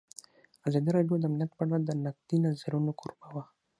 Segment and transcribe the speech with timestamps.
[0.67, 3.43] ازادي راډیو د امنیت په اړه د نقدي نظرونو کوربه وه.